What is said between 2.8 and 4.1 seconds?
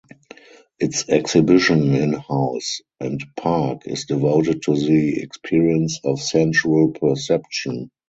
and park is